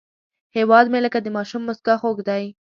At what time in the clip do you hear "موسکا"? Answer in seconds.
1.67-1.93